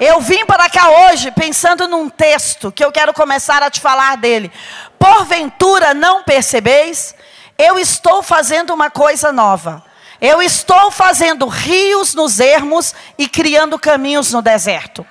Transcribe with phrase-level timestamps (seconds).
[0.00, 4.16] Eu vim para cá hoje pensando num texto que eu quero começar a te falar
[4.16, 4.50] dele.
[4.98, 7.14] Porventura não percebeis?
[7.56, 9.84] Eu estou fazendo uma coisa nova.
[10.20, 15.06] Eu estou fazendo rios nos ermos e criando caminhos no deserto.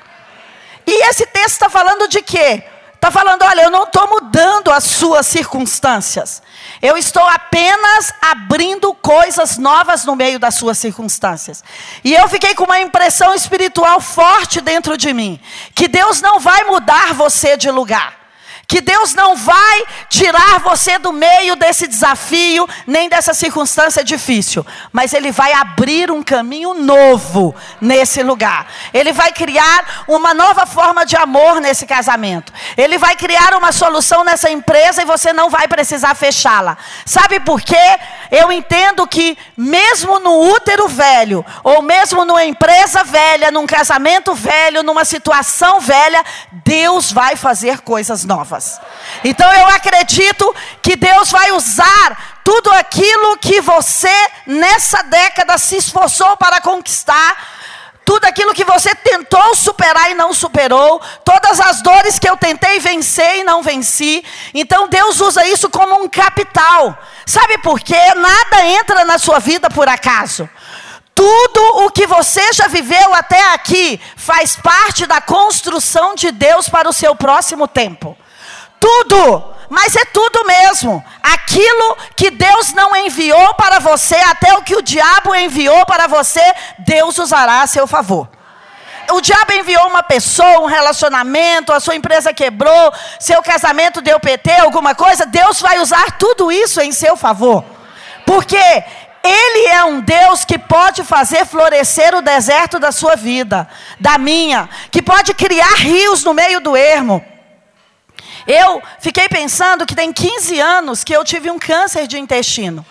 [0.86, 2.64] E esse texto está falando de quê?
[3.04, 6.42] Está falando, olha, eu não estou mudando as suas circunstâncias.
[6.82, 11.62] Eu estou apenas abrindo coisas novas no meio das suas circunstâncias.
[12.02, 15.38] E eu fiquei com uma impressão espiritual forte dentro de mim.
[15.76, 18.23] Que Deus não vai mudar você de lugar
[18.68, 25.14] que Deus não vai tirar você do meio desse desafio, nem dessa circunstância difícil, mas
[25.14, 28.68] Ele vai abrir um caminho novo nesse lugar.
[28.94, 32.54] Ele vai criar uma nova forma de amor nesse casamento.
[32.78, 36.78] Ele vai criar uma solução nessa empresa e você não vai precisar fechá-la.
[37.06, 38.00] Sabe por quê?
[38.32, 44.82] Eu entendo que, mesmo no útero velho, ou mesmo numa empresa velha, num casamento velho,
[44.82, 46.24] numa situação velha,
[46.66, 48.80] Deus vai fazer coisas novas novas.
[49.24, 54.14] Então eu acredito que Deus vai usar tudo aquilo que você
[54.46, 57.62] nessa década se esforçou para conquistar.
[58.06, 62.78] Tudo aquilo que você tentou superar e não superou, todas as dores que eu tentei
[62.78, 64.26] vencer e não venci.
[64.54, 66.98] Então Deus usa isso como um capital.
[67.26, 68.14] Sabe por quê?
[68.14, 70.50] Nada entra na sua vida por acaso.
[71.16, 76.90] Tudo o que você já viveu até aqui faz parte da construção de Deus para
[76.90, 78.18] o seu próximo tempo
[78.84, 81.04] tudo, mas é tudo mesmo.
[81.22, 86.44] Aquilo que Deus não enviou para você, até o que o diabo enviou para você,
[86.80, 88.28] Deus usará a seu favor.
[89.12, 94.52] O diabo enviou uma pessoa, um relacionamento, a sua empresa quebrou, seu casamento deu PT,
[94.60, 97.64] alguma coisa, Deus vai usar tudo isso em seu favor.
[98.26, 98.84] Porque
[99.24, 103.68] ele é um Deus que pode fazer florescer o deserto da sua vida,
[104.00, 107.33] da minha, que pode criar rios no meio do ermo.
[108.48, 112.86] Eu fiquei pensando que tem 15 anos que eu tive um câncer de intestino.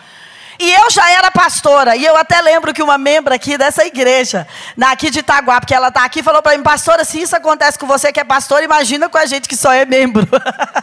[0.59, 4.47] E eu já era pastora, e eu até lembro que uma membro aqui dessa igreja,
[4.81, 7.87] aqui de Itaguá, porque ela está aqui, falou para mim, pastora, se isso acontece com
[7.87, 10.29] você que é pastor, imagina com a gente que só é membro.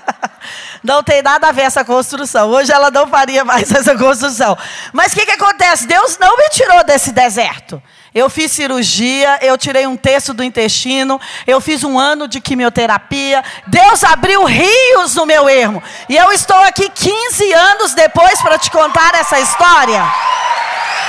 [0.83, 2.49] não tem nada a ver essa construção.
[2.49, 4.57] Hoje ela não faria mais essa construção.
[4.91, 5.87] Mas o que, que acontece?
[5.87, 7.81] Deus não me tirou desse deserto.
[8.13, 13.43] Eu fiz cirurgia, eu tirei um terço do intestino, eu fiz um ano de quimioterapia.
[13.67, 15.81] Deus abriu rios no meu ermo.
[16.07, 20.03] E eu estou aqui 15 anos depois para te contar essa história.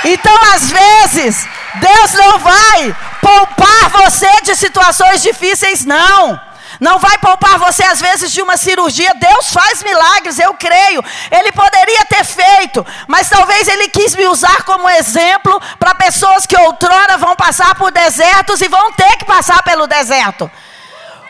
[0.05, 7.57] Então, às vezes, Deus não vai poupar você de situações difíceis, não não vai poupar
[7.59, 9.13] você às vezes de uma cirurgia.
[9.15, 11.03] Deus faz milagres, eu creio.
[11.31, 16.57] Ele poderia ter feito, mas talvez ele quis me usar como exemplo para pessoas que
[16.57, 20.49] outrora vão passar por desertos e vão ter que passar pelo deserto.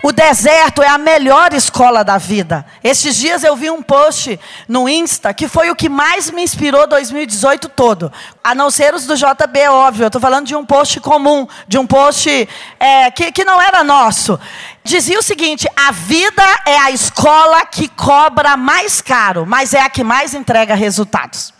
[0.03, 2.65] O deserto é a melhor escola da vida.
[2.83, 6.87] Estes dias eu vi um post no Insta que foi o que mais me inspirou
[6.87, 8.11] 2018 todo.
[8.43, 10.05] A não ser os do JB, óbvio.
[10.05, 13.83] Eu estou falando de um post comum, de um post é, que, que não era
[13.83, 14.39] nosso.
[14.83, 19.89] Dizia o seguinte: a vida é a escola que cobra mais caro, mas é a
[19.89, 21.53] que mais entrega resultados.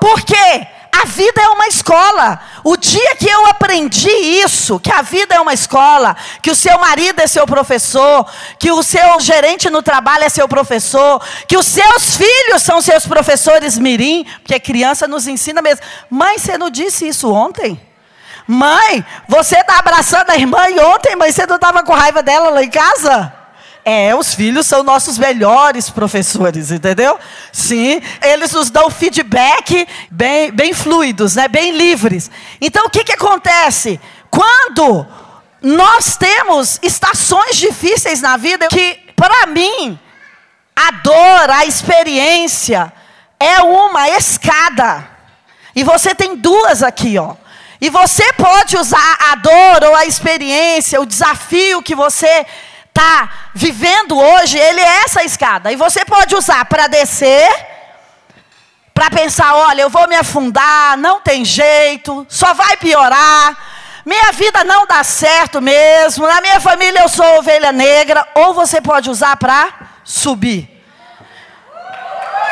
[0.00, 0.66] Por quê?
[1.02, 2.40] A vida é uma escola.
[2.62, 6.78] O dia que eu aprendi isso, que a vida é uma escola, que o seu
[6.78, 8.26] marido é seu professor,
[8.58, 13.06] que o seu gerente no trabalho é seu professor, que os seus filhos são seus
[13.06, 15.84] professores mirim, porque criança nos ensina mesmo.
[16.08, 17.80] Mãe, você não disse isso ontem?
[18.46, 22.50] Mãe, você está abraçando a irmã e ontem, mãe, você não estava com raiva dela
[22.50, 23.43] lá em casa?
[23.84, 27.18] É, os filhos são nossos melhores professores, entendeu?
[27.52, 31.48] Sim, eles nos dão feedback bem, bem fluidos, né?
[31.48, 32.30] bem livres.
[32.60, 34.00] Então, o que, que acontece?
[34.30, 35.06] Quando
[35.60, 39.98] nós temos estações difíceis na vida, que para mim,
[40.74, 42.92] a dor, a experiência,
[43.38, 45.08] é uma escada.
[45.76, 47.34] E você tem duas aqui, ó.
[47.80, 52.46] E você pode usar a dor ou a experiência, o desafio que você
[52.94, 55.72] está vivendo hoje, ele é essa escada.
[55.72, 57.48] E você pode usar para descer,
[58.94, 63.56] para pensar: olha, eu vou me afundar, não tem jeito, só vai piorar.
[64.06, 66.26] Minha vida não dá certo mesmo.
[66.26, 68.28] Na minha família eu sou ovelha negra.
[68.34, 69.72] Ou você pode usar para
[70.04, 70.68] subir.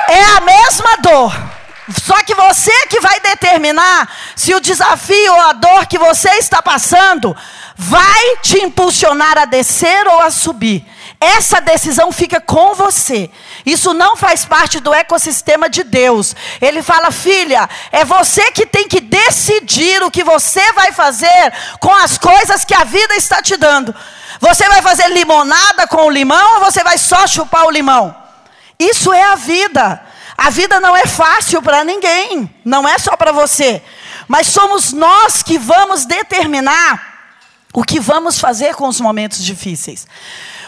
[0.09, 1.52] É a mesma dor.
[1.91, 6.63] Só que você que vai determinar se o desafio ou a dor que você está
[6.63, 7.37] passando
[7.77, 10.87] vai te impulsionar a descer ou a subir.
[11.21, 13.31] Essa decisão fica com você.
[13.65, 16.35] Isso não faz parte do ecossistema de Deus.
[16.61, 21.95] Ele fala, filha, é você que tem que decidir o que você vai fazer com
[21.95, 23.95] as coisas que a vida está te dando.
[24.41, 28.15] Você vai fazer limonada com o limão ou você vai só chupar o limão?
[28.79, 30.12] Isso é a vida.
[30.37, 33.83] A vida não é fácil para ninguém, não é só para você.
[34.27, 37.13] Mas somos nós que vamos determinar
[37.73, 40.07] o que vamos fazer com os momentos difíceis.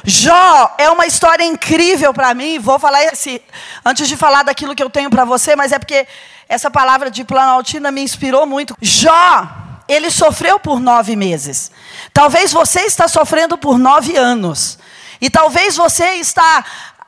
[0.04, 2.58] Jó é uma história incrível para mim.
[2.58, 3.42] Vou falar esse
[3.84, 6.06] antes de falar daquilo que eu tenho para você, mas é porque
[6.48, 8.76] essa palavra de Planaltina me inspirou muito.
[8.80, 9.48] Jó,
[9.88, 11.70] ele sofreu por nove meses.
[12.12, 14.78] Talvez você está sofrendo por nove anos.
[15.20, 16.64] E talvez você está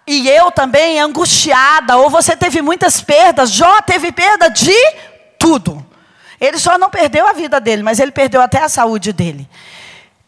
[0.07, 3.51] e eu também angustiada, ou você teve muitas perdas.
[3.51, 4.77] Jó teve perda de
[5.39, 5.85] tudo.
[6.41, 9.49] Ele só não perdeu a vida dele, mas ele perdeu até a saúde dele.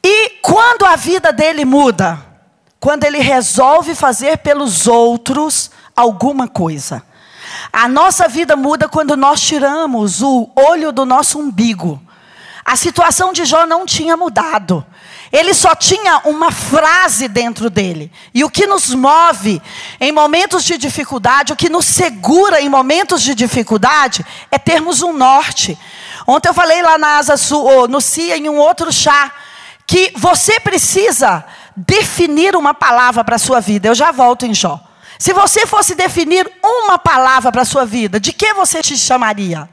[0.03, 2.19] E quando a vida dele muda,
[2.81, 7.03] quando ele resolve fazer pelos outros alguma coisa.
[7.73, 12.01] A nossa vida muda quando nós tiramos o olho do nosso umbigo.
[12.65, 14.85] A situação de Jó não tinha mudado.
[15.31, 18.11] Ele só tinha uma frase dentro dele.
[18.33, 19.61] E o que nos move
[20.01, 25.13] em momentos de dificuldade, o que nos segura em momentos de dificuldade, é termos um
[25.13, 25.79] norte.
[26.27, 29.31] Ontem eu falei lá na Asa Sul, no CIA, em um outro chá,
[29.87, 31.45] que você precisa
[31.77, 33.89] definir uma palavra para a sua vida.
[33.89, 34.81] Eu já volto em Jó.
[35.19, 39.69] Se você fosse definir uma palavra para a sua vida, de que você te chamaria?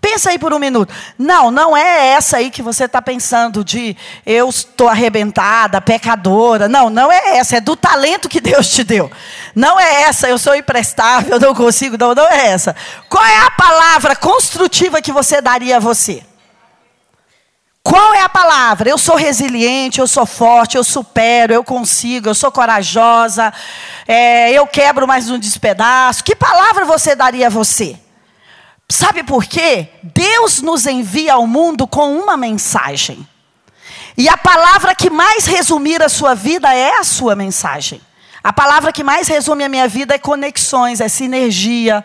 [0.00, 0.92] Pensa aí por um minuto.
[1.18, 6.68] Não, não é essa aí que você está pensando de eu estou arrebentada, pecadora.
[6.68, 7.56] Não, não é essa.
[7.56, 9.10] É do talento que Deus te deu.
[9.54, 11.96] Não é essa, eu sou imprestável, não consigo.
[11.98, 12.76] Não, não é essa.
[13.08, 16.22] Qual é a palavra construtiva que você daria a você?
[17.82, 18.90] Qual é a palavra?
[18.90, 23.52] Eu sou resiliente, eu sou forte, eu supero, eu consigo, eu sou corajosa,
[24.06, 26.22] é, eu quebro, mas não despedaço.
[26.22, 27.98] Que palavra você daria a você?
[28.90, 29.88] Sabe por quê?
[30.02, 33.26] Deus nos envia ao mundo com uma mensagem.
[34.16, 38.00] E a palavra que mais resumir a sua vida é a sua mensagem.
[38.42, 42.04] A palavra que mais resume a minha vida é conexões, é sinergia.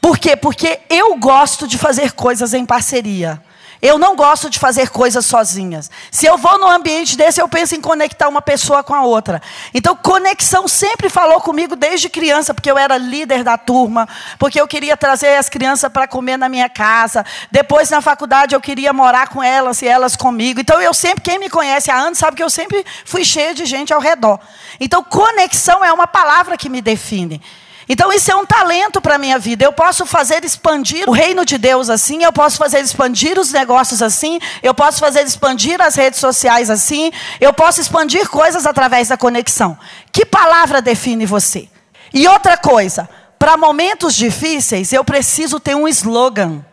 [0.00, 0.36] Por quê?
[0.36, 3.42] Porque eu gosto de fazer coisas em parceria.
[3.80, 5.90] Eu não gosto de fazer coisas sozinhas.
[6.10, 9.42] Se eu vou num ambiente desse, eu penso em conectar uma pessoa com a outra.
[9.74, 14.08] Então, conexão sempre falou comigo desde criança, porque eu era líder da turma,
[14.38, 17.24] porque eu queria trazer as crianças para comer na minha casa.
[17.50, 20.60] Depois, na faculdade, eu queria morar com elas e elas comigo.
[20.60, 23.66] Então, eu sempre, quem me conhece há anos, sabe que eu sempre fui cheia de
[23.66, 24.40] gente ao redor.
[24.80, 27.42] Então, conexão é uma palavra que me define.
[27.88, 29.64] Então isso é um talento para a minha vida.
[29.64, 34.02] Eu posso fazer expandir o reino de Deus assim, eu posso fazer expandir os negócios
[34.02, 39.16] assim, eu posso fazer expandir as redes sociais assim, eu posso expandir coisas através da
[39.16, 39.78] conexão.
[40.10, 41.68] Que palavra define você?
[42.12, 46.64] E outra coisa, para momentos difíceis, eu preciso ter um slogan.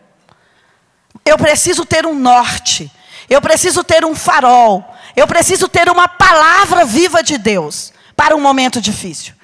[1.24, 2.90] Eu preciso ter um norte.
[3.30, 4.84] Eu preciso ter um farol.
[5.14, 9.34] Eu preciso ter uma palavra viva de Deus para um momento difícil.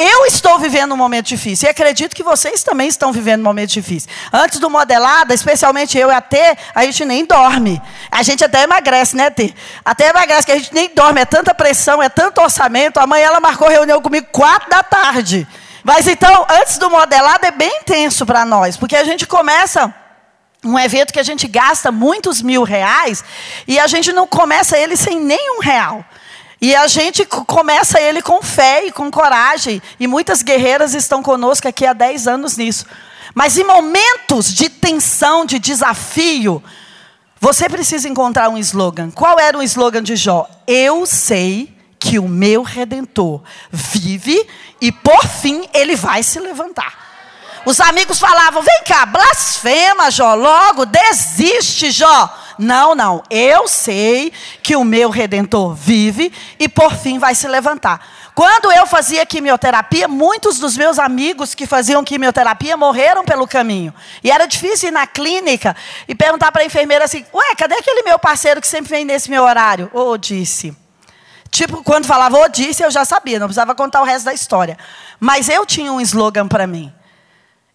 [0.00, 3.70] Eu estou vivendo um momento difícil e acredito que vocês também estão vivendo um momento
[3.70, 4.08] difícil.
[4.32, 6.38] Antes do modelada, especialmente eu e a T,
[6.72, 7.82] a gente nem dorme.
[8.08, 9.52] A gente até emagrece, né, T?
[9.84, 11.20] Até emagrece, que a gente nem dorme.
[11.20, 13.00] É tanta pressão, é tanto orçamento.
[13.00, 15.44] Amanhã ela marcou reunião comigo quatro da tarde.
[15.82, 19.92] Mas então, antes do modelado é bem intenso para nós, porque a gente começa
[20.64, 23.24] um evento que a gente gasta muitos mil reais
[23.66, 26.04] e a gente não começa ele sem nenhum real.
[26.60, 29.80] E a gente começa ele com fé e com coragem.
[29.98, 32.84] E muitas guerreiras estão conosco aqui há 10 anos nisso.
[33.34, 36.62] Mas em momentos de tensão, de desafio,
[37.40, 39.10] você precisa encontrar um slogan.
[39.10, 40.48] Qual era o slogan de Jó?
[40.66, 44.44] Eu sei que o meu redentor vive
[44.80, 47.06] e por fim ele vai se levantar.
[47.64, 52.34] Os amigos falavam: vem cá, blasfema, Jó, logo desiste, Jó.
[52.58, 53.22] Não, não.
[53.30, 58.30] Eu sei que o meu redentor vive e por fim vai se levantar.
[58.34, 63.92] Quando eu fazia quimioterapia, muitos dos meus amigos que faziam quimioterapia morreram pelo caminho.
[64.22, 68.02] E era difícil ir na clínica e perguntar para a enfermeira assim: Ué, cadê aquele
[68.02, 69.90] meu parceiro que sempre vem nesse meu horário?
[69.92, 70.76] Ô, oh, disse.
[71.50, 74.34] Tipo, quando falava ô, oh, disse, eu já sabia, não precisava contar o resto da
[74.34, 74.76] história.
[75.18, 76.92] Mas eu tinha um slogan para mim.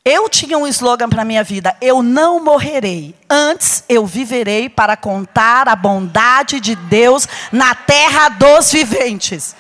[0.06, 4.98] Eu tinha um slogan para a minha vida: eu não morrerei, antes eu viverei para
[4.98, 9.56] contar a bondade de Deus na terra dos viventes.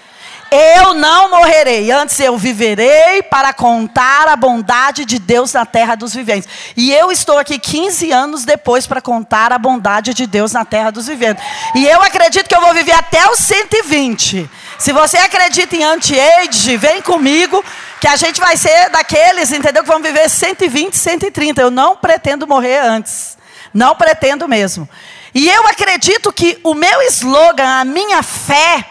[0.52, 6.14] Eu não morrerei, antes eu viverei para contar a bondade de Deus na terra dos
[6.14, 6.48] viventes.
[6.76, 10.92] E eu estou aqui 15 anos depois para contar a bondade de Deus na terra
[10.92, 11.44] dos viventes.
[11.74, 14.50] E eu acredito que eu vou viver até os 120.
[14.78, 17.64] Se você acredita em anti-age, vem comigo,
[18.00, 19.84] que a gente vai ser daqueles, entendeu?
[19.84, 21.62] Que vão viver 120, 130.
[21.62, 23.38] Eu não pretendo morrer antes.
[23.74, 24.88] Não pretendo mesmo.
[25.34, 28.86] E eu acredito que o meu slogan, a minha fé,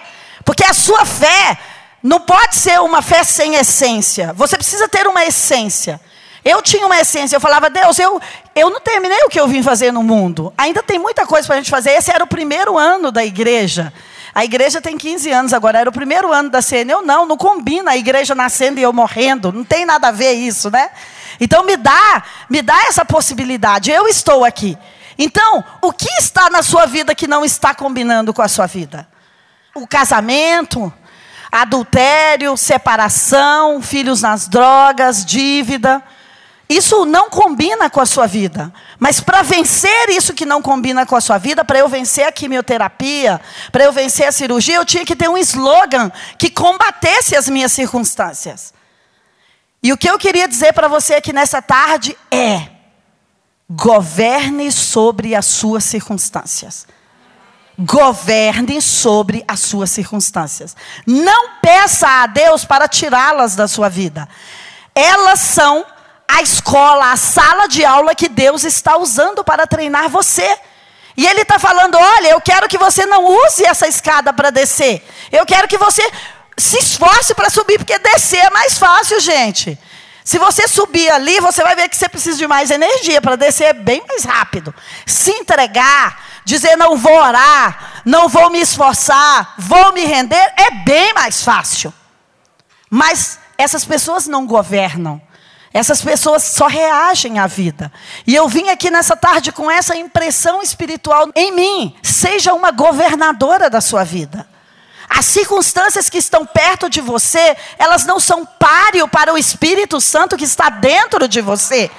[0.45, 1.59] porque a sua fé
[2.03, 4.33] não pode ser uma fé sem essência.
[4.33, 6.01] Você precisa ter uma essência.
[6.45, 8.21] Eu tinha uma essência, eu falava, Deus, eu,
[8.57, 10.53] eu não terminei o que eu vim fazer no mundo.
[10.59, 11.91] Ainda tem muita coisa para a gente fazer.
[11.91, 13.93] Esse era o primeiro ano da igreja.
[14.35, 16.91] A igreja tem 15 anos agora, era o primeiro ano da CN.
[16.91, 19.53] Eu não, não combina a igreja nascendo e eu morrendo.
[19.53, 20.91] Não tem nada a ver isso, né?
[21.41, 23.91] Então me dá, me dá essa possibilidade.
[23.91, 24.77] Eu estou aqui.
[25.19, 29.07] Então, o que está na sua vida que não está combinando com a sua vida?
[29.75, 30.93] o casamento,
[31.51, 36.03] adultério, separação, filhos nas drogas, dívida.
[36.73, 38.73] Isso não combina com a sua vida.
[38.99, 42.33] Mas para vencer isso que não combina com a sua vida, para eu vencer a
[42.33, 43.39] quimioterapia,
[43.71, 47.73] para eu vencer a cirurgia, eu tinha que ter um slogan que combatesse as minhas
[47.73, 48.73] circunstâncias.
[49.83, 52.69] E o que eu queria dizer para você aqui nessa tarde é:
[53.69, 56.87] governe sobre as suas circunstâncias
[57.79, 60.77] governe sobre as suas circunstâncias.
[61.07, 64.29] Não peça a Deus para tirá-las da sua vida.
[64.95, 65.85] Elas são
[66.33, 70.59] a escola, a sala de aula que Deus está usando para treinar você.
[71.17, 75.07] E Ele está falando: olha, eu quero que você não use essa escada para descer.
[75.31, 76.03] Eu quero que você
[76.57, 79.79] se esforce para subir, porque descer é mais fácil, gente.
[80.25, 83.65] Se você subir ali, você vai ver que você precisa de mais energia para descer
[83.65, 84.73] é bem mais rápido.
[85.05, 91.13] Se entregar, dizer não vou orar, não vou me esforçar, vou me render, é bem
[91.13, 91.93] mais fácil.
[92.89, 95.21] Mas essas pessoas não governam.
[95.75, 97.91] Essas pessoas só reagem à vida.
[98.27, 101.97] E eu vim aqui nessa tarde com essa impressão espiritual em mim.
[102.03, 104.47] Seja uma governadora da sua vida.
[105.09, 110.37] As circunstâncias que estão perto de você, elas não são páreo para o Espírito Santo
[110.37, 111.91] que está dentro de você.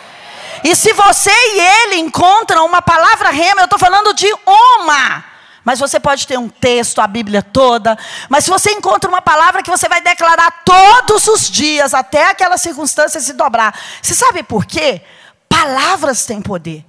[0.63, 5.32] E se você e ele encontram uma palavra rema, eu estou falando de uma.
[5.63, 7.97] Mas você pode ter um texto, a Bíblia toda.
[8.29, 12.57] Mas se você encontra uma palavra que você vai declarar todos os dias, até aquela
[12.57, 13.77] circunstância se dobrar.
[14.01, 15.01] Você sabe por quê?
[15.47, 16.85] Palavras têm poder.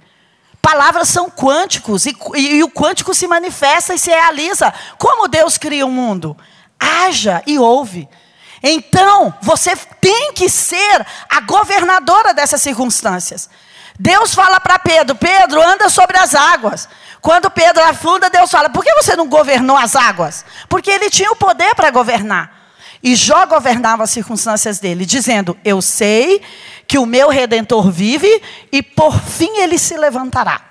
[0.61, 2.05] Palavras são quânticos.
[2.05, 4.73] E, e, e o quântico se manifesta e se realiza.
[4.97, 6.35] Como Deus cria o um mundo?
[6.79, 8.09] Haja e ouve.
[8.61, 13.49] Então, você tem que ser a governadora dessas circunstâncias.
[13.99, 16.87] Deus fala para Pedro: Pedro, anda sobre as águas.
[17.21, 20.45] Quando Pedro afunda, Deus fala: por que você não governou as águas?
[20.67, 22.65] Porque ele tinha o poder para governar.
[23.01, 26.41] E Jó governava as circunstâncias dele, dizendo: Eu sei
[26.87, 30.61] que o meu redentor vive e por fim ele se levantará.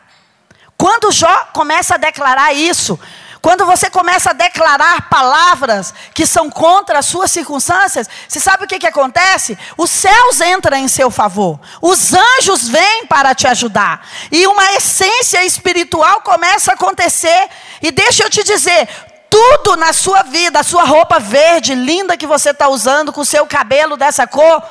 [0.77, 2.99] Quando Jó começa a declarar isso,
[3.45, 8.67] quando você começa a declarar palavras que são contra as suas circunstâncias, você sabe o
[8.67, 9.59] que, que acontece?
[9.77, 15.45] Os céus entram em seu favor, os anjos vêm para te ajudar, e uma essência
[15.45, 17.51] espiritual começa a acontecer.
[17.83, 18.89] E deixa eu te dizer,
[19.29, 23.27] tudo na sua vida, a sua roupa verde, linda que você está usando, com o
[23.27, 24.63] seu cabelo dessa cor,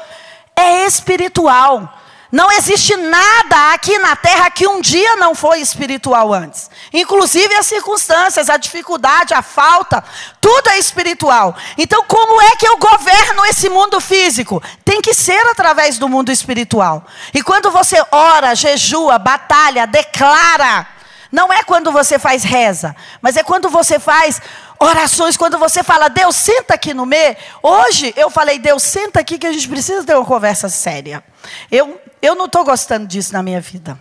[0.55, 1.93] é espiritual.
[2.33, 6.67] Não existe nada aqui na terra que um dia não foi espiritual antes.
[6.91, 10.03] Inclusive as circunstâncias, a dificuldade, a falta,
[10.41, 11.55] tudo é espiritual.
[11.77, 14.63] Então, como é que eu governo esse mundo físico?
[14.83, 17.05] Tem que ser através do mundo espiritual.
[17.35, 20.87] E quando você ora, jejua, batalha, declara,
[21.31, 24.41] não é quando você faz reza, mas é quando você faz
[24.79, 27.35] orações, quando você fala, Deus, senta aqui no meio.
[27.61, 31.23] Hoje eu falei, Deus, senta aqui que a gente precisa ter uma conversa séria.
[31.71, 33.99] Eu eu não estou gostando disso na minha vida.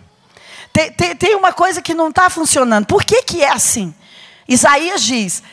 [0.71, 2.85] Tem, tem, tem uma coisa que não está funcionando.
[2.85, 3.93] Por que, que é assim?
[4.47, 5.43] Isaías diz: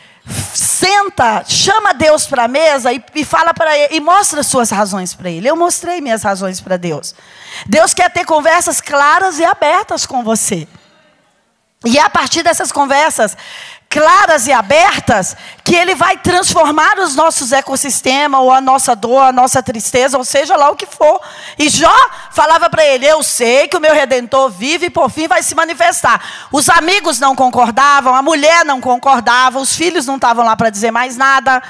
[0.55, 5.13] senta, chama Deus para a mesa e, e fala para ele, e mostra suas razões
[5.13, 5.49] para ele.
[5.49, 7.13] Eu mostrei minhas razões para Deus.
[7.67, 10.69] Deus quer ter conversas claras e abertas com você.
[11.85, 13.37] E é a partir dessas conversas
[13.91, 19.33] claras e abertas que ele vai transformar os nossos ecossistemas, ou a nossa dor, a
[19.33, 21.21] nossa tristeza, ou seja lá o que for.
[21.59, 21.93] E Jó
[22.31, 25.57] falava para ele: Eu sei que o meu redentor vive e por fim vai se
[25.57, 26.49] manifestar.
[26.53, 30.93] Os amigos não concordavam, a mulher não concordava, os filhos não estavam lá para dizer
[30.93, 31.61] mais nada.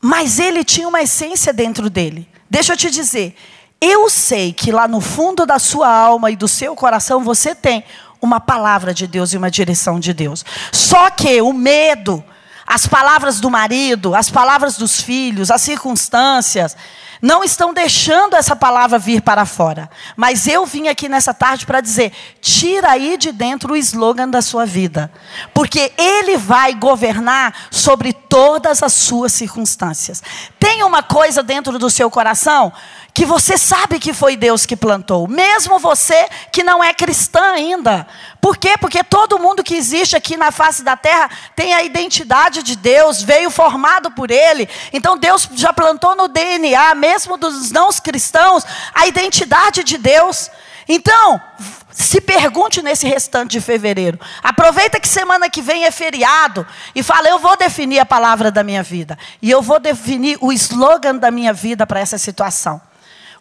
[0.00, 2.28] Mas ele tinha uma essência dentro dele.
[2.50, 3.36] Deixa eu te dizer.
[3.80, 7.84] Eu sei que lá no fundo da sua alma e do seu coração você tem
[8.20, 10.44] uma palavra de Deus e uma direção de Deus.
[10.72, 12.24] Só que o medo,
[12.66, 16.76] as palavras do marido, as palavras dos filhos, as circunstâncias,
[17.20, 19.90] não estão deixando essa palavra vir para fora.
[20.16, 24.40] Mas eu vim aqui nessa tarde para dizer: tira aí de dentro o slogan da
[24.40, 25.10] sua vida,
[25.52, 30.22] porque ele vai governar sobre todas as suas circunstâncias.
[30.58, 32.72] Tem uma coisa dentro do seu coração
[33.18, 38.06] que você sabe que foi Deus que plantou, mesmo você que não é cristã ainda.
[38.40, 38.76] Por quê?
[38.78, 43.20] Porque todo mundo que existe aqui na face da terra tem a identidade de Deus,
[43.20, 44.68] veio formado por Ele.
[44.92, 48.62] Então Deus já plantou no DNA, mesmo dos não cristãos,
[48.94, 50.48] a identidade de Deus.
[50.88, 51.42] Então,
[51.90, 54.20] se pergunte nesse restante de fevereiro.
[54.44, 58.62] Aproveita que semana que vem é feriado e fala: eu vou definir a palavra da
[58.62, 59.18] minha vida.
[59.42, 62.80] E eu vou definir o slogan da minha vida para essa situação.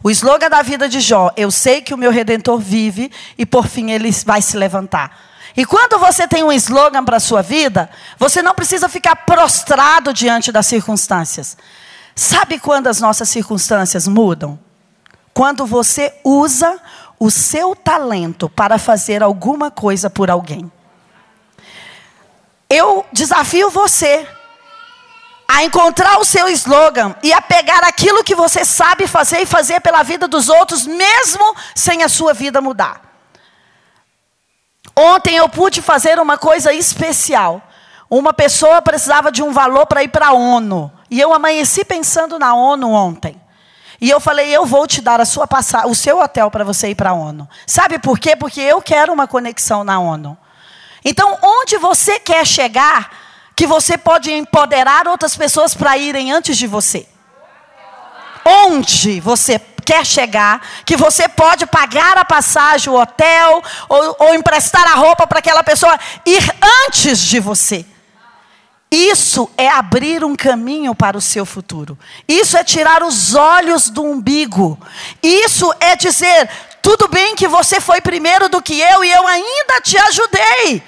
[0.04, 3.68] O slogan da vida de Jó: Eu sei que o meu redentor vive e por
[3.68, 5.25] fim ele vai se levantar.
[5.56, 10.13] E quando você tem um slogan para a sua vida, você não precisa ficar prostrado
[10.13, 11.58] diante das circunstâncias.
[12.16, 14.60] Sabe quando as nossas circunstâncias mudam?
[15.34, 16.80] Quando você usa
[17.20, 20.72] o seu talento para fazer alguma coisa por alguém.
[22.70, 24.27] Eu desafio você
[25.58, 29.82] a encontrar o seu slogan e a pegar aquilo que você sabe fazer e fazer
[29.82, 33.02] pela vida dos outros, mesmo sem a sua vida mudar.
[34.96, 37.60] Ontem eu pude fazer uma coisa especial.
[38.08, 40.92] Uma pessoa precisava de um valor para ir para a ONU.
[41.10, 43.42] E eu amanheci pensando na ONU ontem.
[44.00, 45.50] E eu falei, eu vou te dar a sua
[45.88, 47.50] o seu hotel para você ir para a ONU.
[47.66, 48.36] Sabe por quê?
[48.36, 50.38] Porque eu quero uma conexão na ONU.
[51.04, 53.27] Então, onde você quer chegar,
[53.58, 57.08] que você pode empoderar outras pessoas para irem antes de você.
[58.46, 64.86] Onde você quer chegar, que você pode pagar a passagem, o hotel, ou, ou emprestar
[64.86, 67.84] a roupa para aquela pessoa ir antes de você.
[68.92, 71.98] Isso é abrir um caminho para o seu futuro.
[72.28, 74.80] Isso é tirar os olhos do umbigo.
[75.24, 76.48] Isso é dizer:
[76.80, 80.84] tudo bem que você foi primeiro do que eu e eu ainda te ajudei.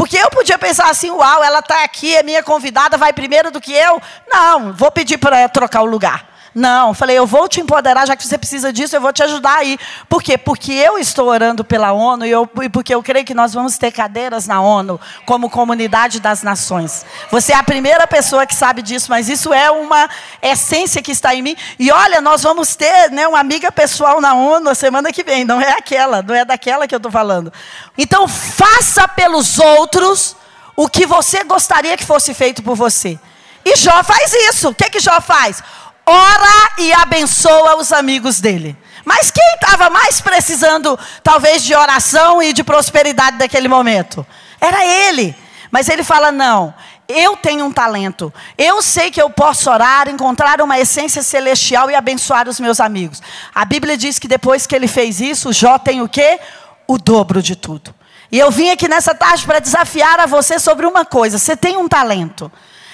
[0.00, 3.60] Porque eu podia pensar assim, uau, ela está aqui, é minha convidada, vai primeiro do
[3.60, 4.00] que eu.
[4.32, 6.24] Não, vou pedir para trocar o lugar.
[6.54, 9.58] Não, falei, eu vou te empoderar, já que você precisa disso, eu vou te ajudar
[9.58, 9.78] aí.
[10.08, 10.36] Por quê?
[10.36, 13.78] Porque eu estou orando pela ONU e, eu, e porque eu creio que nós vamos
[13.78, 17.06] ter cadeiras na ONU como comunidade das nações.
[17.30, 20.08] Você é a primeira pessoa que sabe disso, mas isso é uma
[20.42, 21.56] essência que está em mim.
[21.78, 25.44] E olha, nós vamos ter né, uma amiga pessoal na ONU a semana que vem,
[25.44, 27.52] não é aquela, não é daquela que eu estou falando.
[27.96, 30.36] Então, faça pelos outros
[30.74, 33.18] o que você gostaria que fosse feito por você.
[33.64, 34.70] E Jó faz isso.
[34.70, 35.62] O que, que Jó faz?
[36.10, 38.76] Ora e abençoa os amigos dele.
[39.04, 44.26] Mas quem estava mais precisando, talvez, de oração e de prosperidade naquele momento?
[44.60, 45.34] Era ele.
[45.70, 46.74] Mas ele fala: não,
[47.08, 48.32] eu tenho um talento.
[48.58, 53.22] Eu sei que eu posso orar, encontrar uma essência celestial e abençoar os meus amigos.
[53.54, 56.38] A Bíblia diz que depois que ele fez isso, Jó tem o quê?
[56.86, 57.94] O dobro de tudo.
[58.32, 61.76] E eu vim aqui nessa tarde para desafiar a você sobre uma coisa: você tem
[61.76, 62.50] um talento.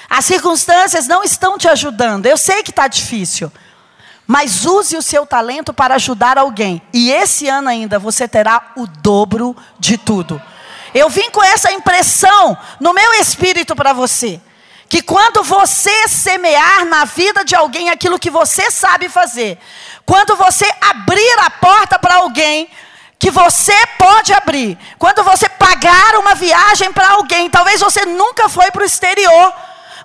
[0.09, 2.27] As circunstâncias não estão te ajudando.
[2.27, 3.53] Eu sei que está difícil.
[4.27, 6.83] Mas use o seu talento para ajudar alguém.
[6.93, 10.41] E esse ano ainda você terá o dobro de tudo.
[10.95, 14.41] Eu vim com essa impressão no meu espírito para você.
[14.89, 19.59] Que quando você semear na vida de alguém aquilo que você sabe fazer,
[20.05, 22.69] quando você abrir a porta para alguém
[23.19, 28.71] que você pode abrir, quando você pagar uma viagem para alguém, talvez você nunca foi
[28.71, 29.53] para o exterior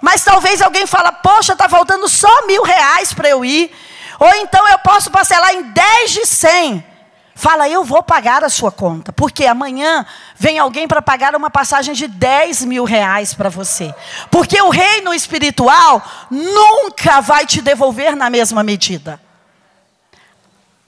[0.02, 3.72] mas talvez alguém fala, poxa, está faltando só mil reais para eu ir.
[4.20, 6.92] Ou então eu posso parcelar em 10 de 100.
[7.36, 9.14] Fala, eu vou pagar a sua conta.
[9.14, 13.94] Porque amanhã vem alguém para pagar uma passagem de 10 mil reais para você.
[14.30, 19.22] Porque o reino espiritual nunca vai te devolver na mesma medida.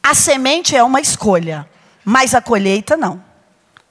[0.01, 1.67] A semente é uma escolha,
[2.03, 3.32] mas a colheita não.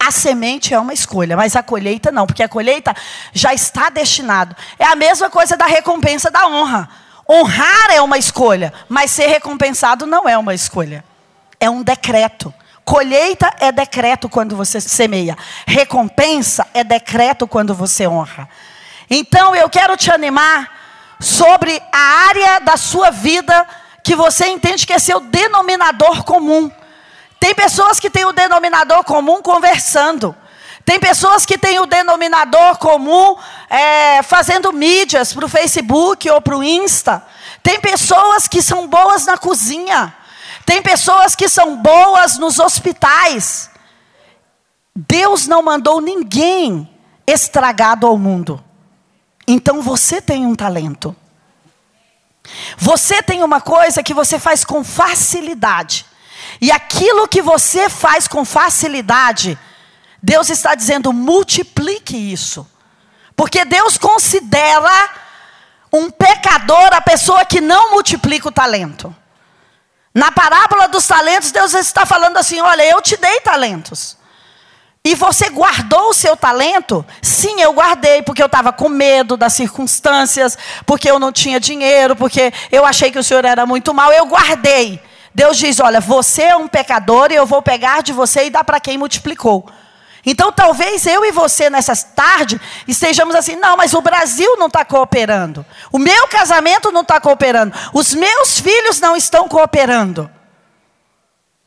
[0.05, 2.93] A semente é uma escolha, mas a colheita não, porque a colheita
[3.33, 4.57] já está destinado.
[4.77, 6.89] É a mesma coisa da recompensa da honra.
[7.29, 11.05] Honrar é uma escolha, mas ser recompensado não é uma escolha.
[11.61, 12.53] É um decreto.
[12.85, 15.39] Colheita é decreto quando você semeia.
[15.69, 18.49] Recompensa é decreto quando você honra.
[19.09, 20.69] Então eu quero te animar
[21.21, 23.65] sobre a área da sua vida
[24.03, 26.69] que você entende que é seu denominador comum.
[27.43, 30.33] Tem pessoas que têm o denominador comum conversando.
[30.85, 33.37] Tem pessoas que têm o denominador comum
[33.69, 37.21] é, fazendo mídias para o Facebook ou para o Insta.
[37.61, 40.15] Tem pessoas que são boas na cozinha.
[40.65, 43.69] Tem pessoas que são boas nos hospitais.
[44.95, 46.89] Deus não mandou ninguém
[47.27, 48.63] estragado ao mundo.
[49.49, 51.17] Então você tem um talento.
[52.79, 56.12] Você tem uma coisa que você faz com facilidade.
[56.61, 59.59] E aquilo que você faz com facilidade,
[60.23, 62.67] Deus está dizendo: multiplique isso.
[63.35, 65.11] Porque Deus considera
[65.93, 69.15] um pecador a pessoa que não multiplica o talento.
[70.15, 74.17] Na parábola dos talentos, Deus está falando assim: olha, eu te dei talentos.
[75.05, 77.05] E você guardou o seu talento?
[77.21, 82.15] Sim, eu guardei, porque eu estava com medo das circunstâncias, porque eu não tinha dinheiro,
[82.15, 84.13] porque eu achei que o senhor era muito mal.
[84.13, 85.03] Eu guardei.
[85.35, 88.65] Deus diz: olha, você é um pecador e eu vou pegar de você e dar
[88.65, 89.69] para quem multiplicou.
[90.25, 94.85] Então, talvez eu e você nessa tarde estejamos assim, não, mas o Brasil não está
[94.85, 95.67] cooperando.
[95.91, 97.75] O meu casamento não está cooperando.
[97.93, 100.31] Os meus filhos não estão cooperando.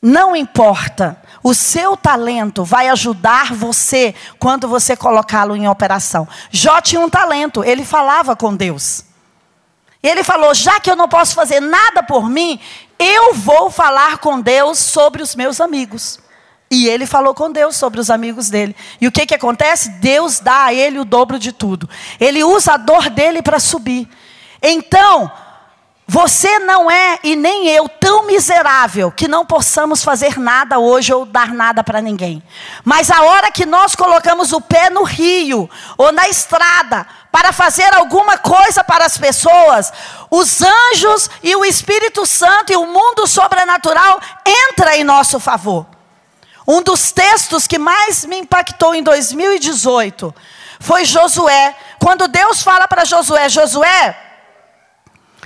[0.02, 1.20] Não importa.
[1.44, 6.28] O seu talento vai ajudar você quando você colocá-lo em operação.
[6.50, 9.04] Jó tinha um talento, ele falava com Deus.
[10.02, 12.60] Ele falou: já que eu não posso fazer nada por mim,
[13.00, 16.20] eu vou falar com Deus sobre os meus amigos.
[16.70, 18.76] E ele falou com Deus sobre os amigos dele.
[19.00, 19.90] E o que, que acontece?
[19.90, 21.90] Deus dá a ele o dobro de tudo.
[22.20, 24.10] Ele usa a dor dele para subir.
[24.62, 25.32] Então,
[26.08, 31.26] você não é, e nem eu, tão miserável que não possamos fazer nada hoje ou
[31.26, 32.44] dar nada para ninguém.
[32.84, 37.92] Mas a hora que nós colocamos o pé no rio ou na estrada para fazer
[37.96, 39.92] alguma coisa para as pessoas,
[40.30, 45.88] os anjos e o Espírito Santo e o mundo sobrenatural entra em nosso favor.
[46.68, 50.34] Um dos textos que mais me impactou em 2018
[50.80, 51.76] foi Josué.
[52.00, 54.25] Quando Deus fala para Josué, Josué,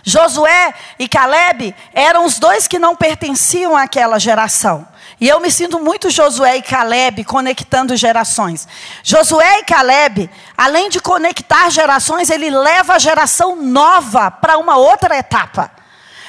[0.04, 4.88] Josué e Caleb eram os dois que não pertenciam àquela geração.
[5.20, 8.68] E eu me sinto muito Josué e Caleb conectando gerações.
[9.04, 15.18] Josué e Caleb, além de conectar gerações, ele leva a geração nova para uma outra
[15.18, 15.72] etapa.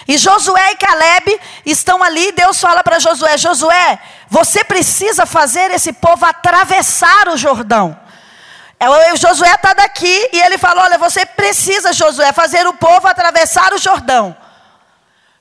[0.08, 5.92] E Josué e Caleb estão ali, Deus fala para Josué: Josué, você precisa fazer esse
[5.92, 7.96] povo atravessar o Jordão.
[8.82, 13.06] É, o Josué está daqui e ele falou: Olha, você precisa, Josué, fazer o povo
[13.06, 14.34] atravessar o Jordão.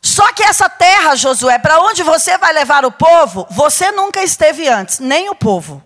[0.01, 4.67] Só que essa terra, Josué, para onde você vai levar o povo, você nunca esteve
[4.67, 5.81] antes, nem o povo.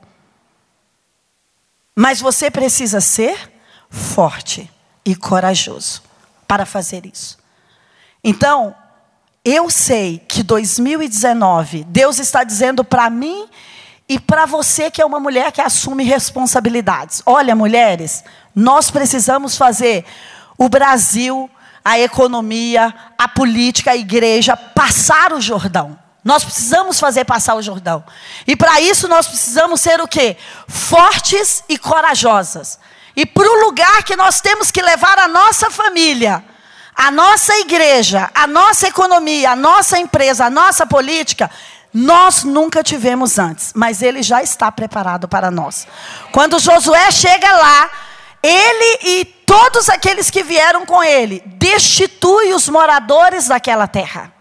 [1.96, 3.52] Mas você precisa ser
[3.88, 4.72] forte
[5.06, 6.02] e corajoso
[6.48, 7.38] para fazer isso.
[8.24, 8.76] Então,
[9.46, 13.48] eu sei que 2019, Deus está dizendo para mim
[14.13, 17.23] e para você que é uma mulher que assume responsabilidades.
[17.26, 18.23] Olha, mulheres,
[18.54, 20.06] nós precisamos fazer
[20.56, 21.49] o Brasil,
[21.84, 25.97] a economia, a política, a igreja passar o Jordão.
[26.23, 28.04] Nós precisamos fazer passar o Jordão.
[28.45, 30.38] E para isso nós precisamos ser o quê?
[30.67, 32.78] Fortes e corajosas.
[33.15, 36.43] E para o lugar que nós temos que levar a nossa família,
[36.95, 41.49] a nossa igreja, a nossa economia, a nossa empresa, a nossa política,
[41.93, 45.88] nós nunca tivemos antes, mas ele já está preparado para nós.
[46.32, 47.89] Quando Josué chega lá,
[48.41, 54.33] ele e todos aqueles que vieram com ele destitui os moradores daquela terra.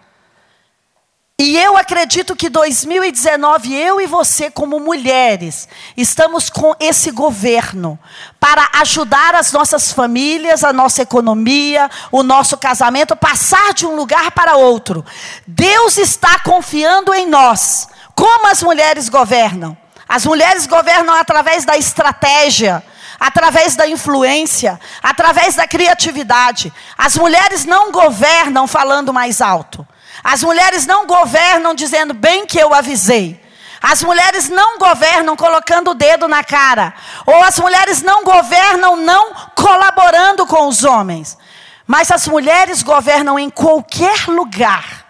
[1.45, 7.99] E eu acredito que 2019, eu e você, como mulheres, estamos com esse governo
[8.39, 14.31] para ajudar as nossas famílias, a nossa economia, o nosso casamento, passar de um lugar
[14.31, 15.05] para outro.
[15.45, 17.89] Deus está confiando em nós.
[18.15, 19.77] Como as mulheres governam?
[20.09, 22.85] As mulheres governam através da estratégia,
[23.19, 26.73] através da influência, através da criatividade.
[26.97, 29.85] As mulheres não governam falando mais alto.
[30.23, 33.41] As mulheres não governam dizendo bem que eu avisei.
[33.81, 36.95] As mulheres não governam colocando o dedo na cara.
[37.27, 41.37] Ou as mulheres não governam não colaborando com os homens.
[41.85, 45.07] Mas as mulheres governam em qualquer lugar.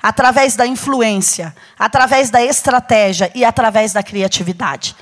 [0.00, 4.94] Através da influência, através da estratégia e através da criatividade.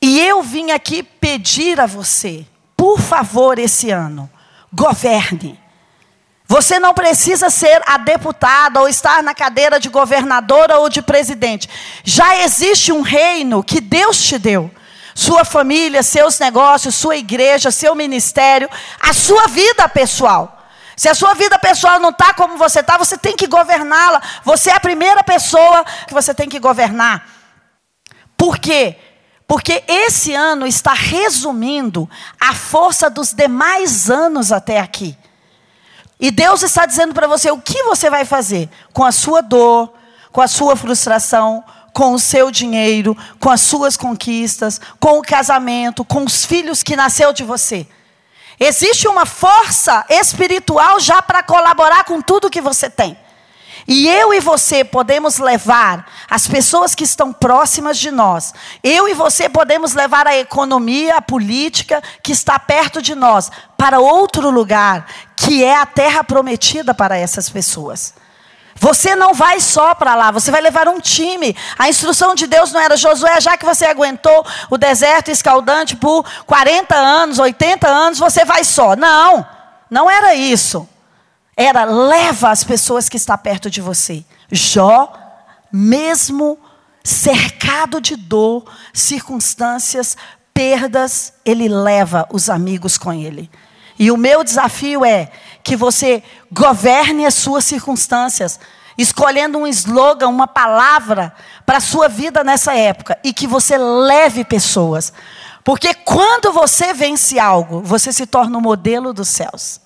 [0.00, 4.30] E eu vim aqui pedir a você, por favor, esse ano,
[4.72, 5.58] governe.
[6.50, 11.68] Você não precisa ser a deputada ou estar na cadeira de governadora ou de presidente.
[12.02, 14.70] Já existe um reino que Deus te deu.
[15.14, 20.58] Sua família, seus negócios, sua igreja, seu ministério, a sua vida pessoal.
[20.96, 24.22] Se a sua vida pessoal não está como você está, você tem que governá-la.
[24.42, 27.28] Você é a primeira pessoa que você tem que governar.
[28.38, 28.96] Por quê?
[29.46, 32.08] Porque esse ano está resumindo
[32.40, 35.14] a força dos demais anos até aqui.
[36.20, 39.92] E Deus está dizendo para você o que você vai fazer com a sua dor,
[40.32, 46.04] com a sua frustração, com o seu dinheiro, com as suas conquistas, com o casamento,
[46.04, 47.86] com os filhos que nasceu de você.
[48.58, 53.16] Existe uma força espiritual já para colaborar com tudo que você tem.
[53.90, 58.52] E eu e você podemos levar as pessoas que estão próximas de nós.
[58.84, 63.98] Eu e você podemos levar a economia, a política que está perto de nós para
[63.98, 68.12] outro lugar, que é a terra prometida para essas pessoas.
[68.74, 71.56] Você não vai só para lá, você vai levar um time.
[71.78, 76.26] A instrução de Deus não era, Josué, já que você aguentou o deserto escaldante por
[76.44, 78.94] 40 anos, 80 anos, você vai só.
[78.94, 79.46] Não,
[79.90, 80.86] não era isso
[81.60, 84.24] era leva as pessoas que está perto de você.
[84.48, 85.12] Jó,
[85.72, 86.56] mesmo
[87.02, 90.16] cercado de dor, circunstâncias,
[90.54, 93.50] perdas, ele leva os amigos com ele.
[93.98, 95.32] E o meu desafio é
[95.64, 98.60] que você governe as suas circunstâncias,
[98.96, 101.34] escolhendo um slogan, uma palavra
[101.66, 105.12] para a sua vida nessa época e que você leve pessoas.
[105.64, 109.80] Porque quando você vence algo, você se torna o modelo dos céus.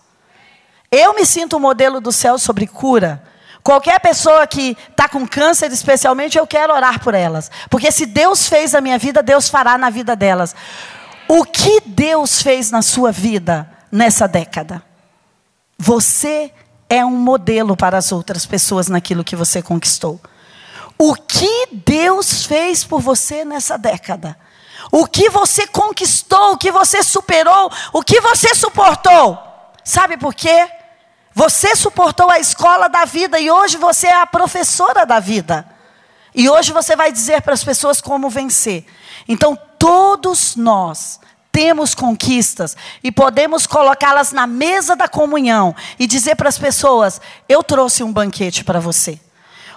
[0.93, 3.25] Eu me sinto um modelo do céu sobre cura.
[3.63, 7.51] Qualquer pessoa que está com câncer, especialmente, eu quero orar por elas.
[7.71, 10.55] Porque se Deus fez a minha vida, Deus fará na vida delas.
[11.27, 14.83] O que Deus fez na sua vida nessa década?
[15.79, 16.53] Você
[16.91, 20.21] é um modelo para as outras pessoas naquilo que você conquistou.
[20.99, 24.37] O que Deus fez por você nessa década?
[24.91, 29.39] O que você conquistou, o que você superou, o que você suportou?
[29.83, 30.69] Sabe por quê?
[31.35, 35.67] Você suportou a escola da vida e hoje você é a professora da vida.
[36.35, 38.87] E hoje você vai dizer para as pessoas como vencer.
[39.29, 46.49] Então, todos nós temos conquistas e podemos colocá-las na mesa da comunhão e dizer para
[46.49, 49.21] as pessoas: Eu trouxe um banquete para você.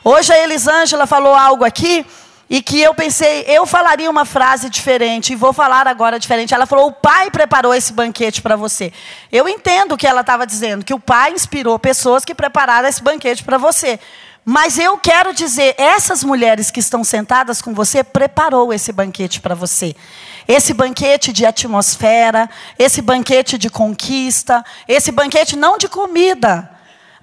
[0.04, 2.06] Hoje a Elisângela falou algo aqui
[2.50, 6.54] e que eu pensei, eu falaria uma frase diferente e vou falar agora diferente.
[6.54, 8.94] Ela falou: "O pai preparou esse banquete para você".
[9.32, 13.02] Eu entendo o que ela estava dizendo, que o pai inspirou pessoas que prepararam esse
[13.02, 14.00] banquete para você.
[14.48, 19.56] Mas eu quero dizer, essas mulheres que estão sentadas com você preparou esse banquete para
[19.56, 19.96] você.
[20.48, 26.70] Esse banquete de atmosfera, esse banquete de conquista, esse banquete não de comida,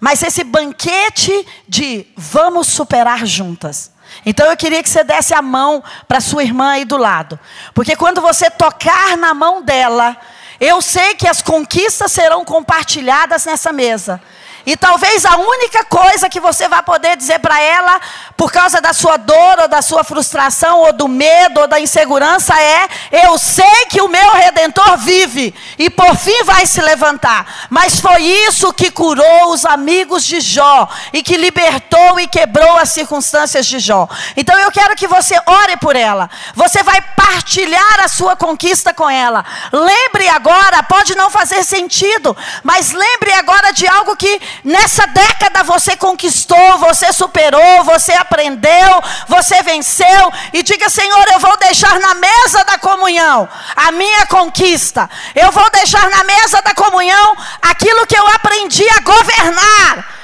[0.01, 3.92] mas esse banquete de vamos superar juntas.
[4.25, 7.39] Então eu queria que você desse a mão para sua irmã aí do lado.
[7.75, 10.17] Porque quando você tocar na mão dela,
[10.61, 14.21] eu sei que as conquistas serão compartilhadas nessa mesa.
[14.65, 18.01] E talvez a única coisa que você vai poder dizer para ela,
[18.37, 22.55] por causa da sua dor, ou da sua frustração, ou do medo, ou da insegurança,
[22.61, 22.87] é:
[23.25, 27.69] eu sei que o meu redentor vive, e por fim vai se levantar.
[27.71, 32.91] Mas foi isso que curou os amigos de Jó, e que libertou e quebrou as
[32.91, 34.09] circunstâncias de Jó.
[34.37, 36.31] Então eu quero que você ore por ela.
[36.55, 39.45] Você vai partilhar a sua conquista com ela.
[39.73, 45.97] Lembre agora, pode não fazer sentido, mas lembre agora de algo que Nessa década você
[45.97, 50.33] conquistou, você superou, você aprendeu, você venceu.
[50.53, 55.09] E diga, Senhor, eu vou deixar na mesa da comunhão a minha conquista.
[55.35, 60.22] Eu vou deixar na mesa da comunhão aquilo que eu aprendi a governar.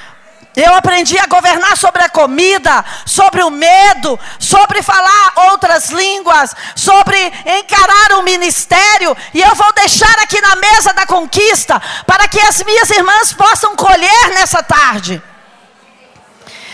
[0.55, 7.17] Eu aprendi a governar sobre a comida, sobre o medo, sobre falar outras línguas, sobre
[7.45, 9.15] encarar o ministério.
[9.33, 13.75] E eu vou deixar aqui na mesa da conquista para que as minhas irmãs possam
[13.75, 15.21] colher nessa tarde.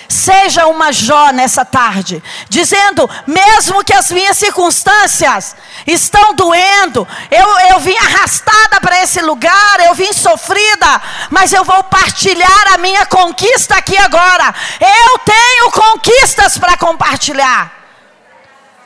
[0.07, 7.79] Seja uma Jó nessa tarde, dizendo: mesmo que as minhas circunstâncias estão doendo, eu, eu
[7.79, 13.75] vim arrastada para esse lugar, eu vim sofrida, mas eu vou partilhar a minha conquista
[13.75, 14.53] aqui agora.
[14.79, 17.74] Eu tenho conquistas para compartilhar.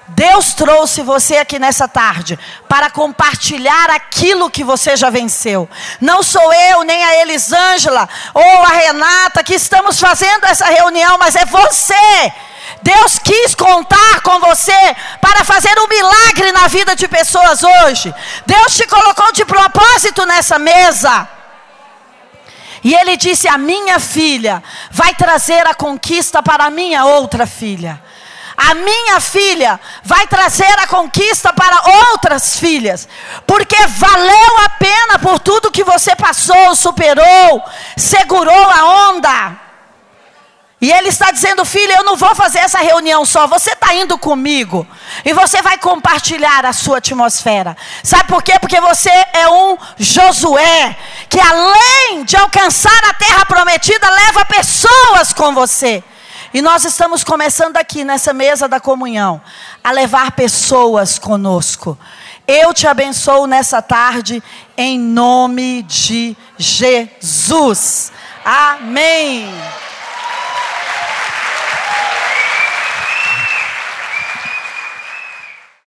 [0.10, 5.70] Deus trouxe você aqui nessa tarde para compartilhar aquilo que você já venceu.
[6.02, 11.36] Não sou eu, nem a Elisângela ou a Renata que estamos fazendo essa reunião, mas
[11.36, 12.34] é você.
[12.82, 18.14] Deus quis contar com você para fazer um milagre na vida de pessoas hoje.
[18.46, 21.28] Deus te colocou de propósito nessa mesa.
[22.84, 28.02] E ele disse: A minha filha vai trazer a conquista para a minha outra filha
[28.62, 33.08] a minha filha vai trazer a conquista para outras filhas,
[33.48, 37.64] porque valeu a pena por tudo que você passou, superou,
[37.96, 39.60] segurou a onda.
[40.82, 44.18] E ele está dizendo, filha, eu não vou fazer essa reunião só, você está indo
[44.18, 44.86] comigo.
[45.24, 47.78] E você vai compartilhar a sua atmosfera.
[48.04, 48.60] Sabe por quê?
[48.60, 50.98] Porque você é um Josué,
[51.30, 56.04] que além de alcançar a terra prometida, leva pessoas com você.
[56.52, 59.40] E nós estamos começando aqui nessa mesa da comunhão
[59.84, 61.96] a levar pessoas conosco.
[62.48, 64.42] Eu te abençoo nessa tarde
[64.76, 68.12] em nome de Jesus.
[68.44, 69.48] Amém.